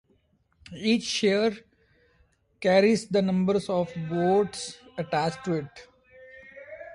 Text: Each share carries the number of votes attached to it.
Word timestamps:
Each 0.75 1.03
share 1.03 1.51
carries 2.59 3.07
the 3.07 3.21
number 3.21 3.59
of 3.69 3.93
votes 4.09 4.79
attached 4.97 5.45
to 5.45 5.53
it. 5.57 5.87